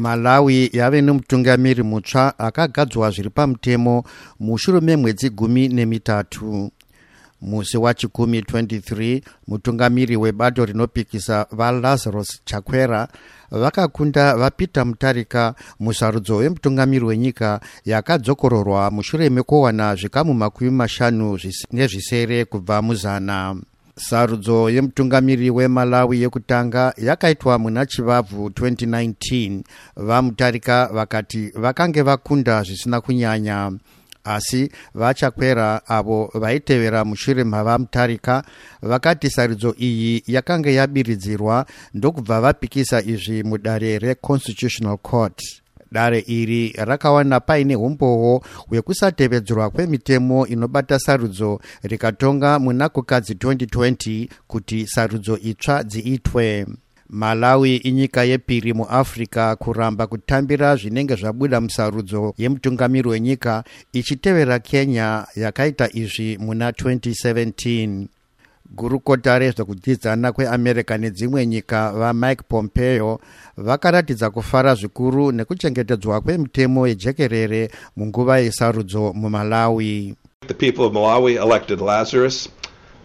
malawi 0.00 0.70
yave 0.72 1.02
nemutungamiri 1.02 1.82
mutsva 1.82 2.38
akagadzwa 2.38 3.10
zviri 3.10 3.30
pamutemo 3.30 4.04
mushure 4.40 4.80
memwedzi 4.80 5.30
gumi 5.30 5.68
nemitatu. 5.68 6.70
Musi 7.42 7.78
wachikumi 7.78 8.40
23 8.40 9.22
mutungamiri 9.48 10.16
webato 10.16 10.64
rinopikisa 10.64 11.46
valazarus 11.52 12.40
chakwera 12.44 13.08
vakakunda 13.50 14.36
vapeter 14.36 14.86
mutarika 14.86 15.54
musarudzo 15.80 16.36
wemutungamiri 16.36 17.04
wenyika 17.04 17.60
yakadzokororwa 17.84 18.90
mushure 18.90 19.30
mekuwana 19.30 19.94
zvikamu 19.94 20.34
makumi 20.34 20.70
mashanu 20.70 21.38
nezvisere 21.72 22.44
kubva 22.44 22.82
muzana 22.82 23.56
sarudzo 24.00 24.70
yemutungamiri 24.70 25.50
wemalawi 25.50 26.22
yekutanga 26.22 26.94
yakaitwa 26.96 27.58
muna 27.58 27.86
chivabvu 27.86 28.48
2019 28.48 29.62
vamutarika 29.96 30.88
vakati 30.92 31.52
vakange 31.54 32.02
vakunda 32.02 32.62
zvisina 32.62 33.00
kunyanya 33.00 33.72
asi 34.24 34.70
vachakwera 34.94 35.86
avo 35.86 36.30
vaitevera 36.34 37.04
mushure 37.04 37.44
mavamutarika 37.44 38.44
vakati 38.82 39.30
sarudzo 39.30 39.74
iyi 39.80 40.22
yakanga 40.26 40.70
yabiridzirwa 40.70 41.66
ndokubva 41.94 42.40
vapikisa 42.40 43.02
izvi 43.02 43.42
mudare 43.42 43.98
reconstitutional 43.98 44.98
court 44.98 45.60
dare 45.92 46.24
iri 46.26 46.72
rakawana 46.76 47.40
paine 47.40 47.76
umboo 47.76 48.40
hwekusatevedzerwa 48.68 49.70
kwemitemo 49.70 50.46
inobata 50.46 50.98
sarudzo 50.98 51.60
rikatonga 51.82 52.58
muna 52.58 52.88
kukadzi 52.88 53.34
2020 53.34 54.28
kuti 54.46 54.86
sarudzo 54.86 55.38
itsva 55.38 55.84
dziitwe. 55.84 56.66
Malawi 57.08 57.76
inyika 57.76 58.24
yepiri 58.24 58.72
muafrica 58.74 59.56
kuramba 59.58 60.06
kutambira 60.06 60.76
zvinenge 60.76 61.14
zvabuda 61.14 61.60
musarudzo 61.60 62.34
yemutungamiri 62.38 63.08
wenyika 63.08 63.64
ichitevera 63.92 64.58
kenya 64.58 65.26
yakaita 65.36 65.88
izvi 65.92 66.38
muna 66.38 66.70
2017 66.70 68.06
gurukota 68.70 69.38
rezvekudzidzana 69.38 70.32
kweamerica 70.32 70.98
nedzimwe 70.98 71.46
nyika 71.46 71.92
vamike 71.92 72.42
pompeo 72.48 73.20
vakaratidza 73.56 74.30
kufara 74.30 74.74
zvikuru 74.74 75.32
nekuchengetedzwa 75.32 76.20
kwemitemo 76.20 76.86
yejekerere 76.86 77.70
munguva 77.96 78.38
yesarudzo 78.38 79.12
mumalawi. 79.12 80.14
The 80.46 80.54
people 80.54 80.84
of 80.84 80.92
malawi 80.92 81.34
elected 81.34 81.80
lazarus 81.80 82.48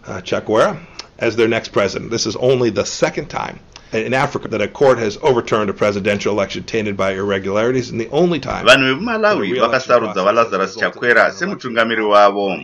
uh, 0.08 0.20
chakwera 0.22 0.76
as 1.18 1.36
their 1.36 1.48
next 1.48 1.72
president. 1.72 2.10
This 2.10 2.26
is 2.26 2.36
only 2.36 2.70
the 2.70 2.84
second 2.84 3.28
time 3.28 3.58
in 3.92 4.14
Africa 4.14 4.48
that 4.48 4.60
a 4.60 4.68
court 4.68 4.98
has 4.98 5.16
overturned 5.22 5.70
a 5.70 5.72
presidential 5.72 6.32
election 6.32 6.64
tainted 6.64 6.96
by 6.96 7.12
irregularities 7.12 7.90
and 7.90 8.00
the 8.00 8.08
only 8.10 8.40
time 8.40 8.66
vanhu 8.66 8.94
vemumalawi 8.94 9.60
vakasarudza 9.60 10.24
valazarus 10.24 10.76
chakwera 10.76 11.32
semutungamiri 11.32 12.02
wavo. 12.02 12.60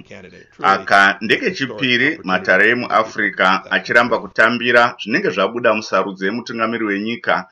aka 0.62 1.18
ndekechipiri 1.20 2.20
matare 2.24 2.70
emuafrica 2.70 3.62
achiramba 3.70 4.18
kutambira 4.18 4.96
zvinenge 5.02 5.30
zvabuda 5.30 5.74
musarudzo 5.74 6.26
yemutungamiri 6.26 6.84
wenyika 6.84 7.46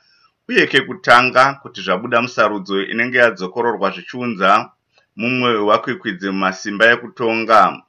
uye 0.49 0.67
kekutanga 0.67 1.53
kuti 1.61 1.81
zvabuda 1.81 2.21
musarudzo 2.21 2.81
inenge 2.81 3.17
yadzokororwa 3.17 3.91
zvichiunza 3.91 4.69
mumwe 5.15 5.49
wevakwikwidzi 5.49 6.29
mumasimba 6.29 6.91
ekutonga. 6.91 7.81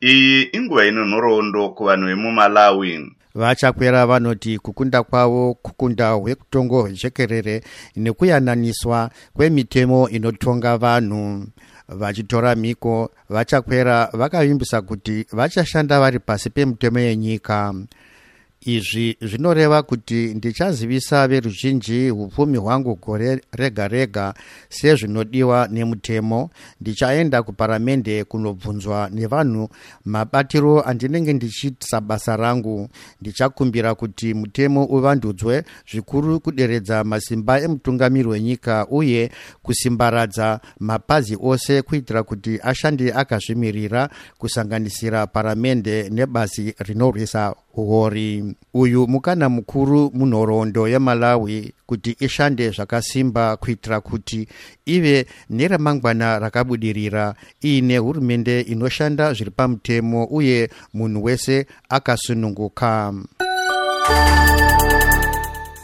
Iyi 0.00 0.42
inguva 0.42 0.86
ino 0.86 1.04
nhoroondo 1.04 1.68
kuvanhu 1.76 2.06
vemumalawi 2.06 3.10
vachakwera 3.38 4.06
vanoti 4.06 4.58
kukunda 4.58 5.02
kwavo 5.02 5.54
kukunda 5.54 6.10
hwekutongo 6.10 6.82
hwejekerere 6.82 7.62
nekuyananiswa 7.96 9.10
kwemitemo 9.34 10.08
inotonga 10.08 10.76
vanhu. 10.78 11.46
Vachitora 11.88 12.56
mhiko 12.56 13.10
vachakwera 13.28 14.08
vakavimbisa 14.12 14.82
kuti 14.82 15.26
vachashanda 15.32 16.00
vari 16.00 16.18
pasi 16.18 16.50
pemitemo 16.50 16.98
yenyika 16.98 17.74
izvi 18.60 19.16
zvinoreva 19.22 19.82
kuti 19.82 20.34
ndichazivisa 20.34 21.28
veruzhinji 21.28 22.10
upfumi 22.10 22.58
hwangu 22.58 22.94
gore 23.06 23.40
rega 23.52 23.88
rega 23.88 24.34
sezvinodiwa 24.68 25.68
nemutemo. 25.70 26.50
Ndichaenda 26.80 27.42
kuparamende 27.42 28.24
kunobvunzwa 28.24 29.10
nevanhu. 29.12 29.68
Mabatiro 30.04 30.82
andinenge 30.82 31.32
ndichiitisa 31.32 32.00
basa 32.00 32.36
rangu. 32.36 32.88
Ndichakumbira 33.20 33.94
kuti 33.94 34.34
mutemo 34.34 34.84
uvandudzwe 34.84 35.64
zvikuru 35.90 36.40
kuderedza 36.40 37.04
masimba 37.04 37.60
emutungamiri 37.60 38.28
wenyika 38.28 38.86
uye 38.90 39.30
kusimbaradza 39.62 40.60
mapazi 40.80 41.38
ose 41.42 41.82
kuitira 41.82 42.22
kuti 42.22 42.58
ashande 42.62 43.12
akazvimirira 43.12 44.08
kusanganisira 44.38 45.26
paramende 45.26 46.08
nebazi 46.10 46.74
rinorwisa 46.78 47.54
uori 47.74 48.47
uyu 48.74 49.06
mukana 49.06 49.48
mukuru 49.48 50.10
munhoroondo 50.14 50.88
yemalawi 50.88 51.72
kuti 51.86 52.16
ishande 52.20 52.70
zvakasimba 52.70 53.56
kuitira 53.56 54.00
kuti 54.00 54.48
ive 54.86 55.26
neramangwana 55.50 56.38
rakabudirira. 56.38 57.34
Iine 57.64 57.98
hurumende 57.98 58.60
inoshanda 58.60 59.32
zviri 59.32 59.50
pamutemo 59.50 60.24
uye 60.24 60.70
munhu 60.94 61.24
wese 61.24 61.66
akasununguka 61.88 63.14